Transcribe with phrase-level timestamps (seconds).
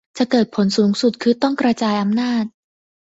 [0.17, 2.43] จะเกิดผลสูงสุดคือต้องกระจายอำนาจ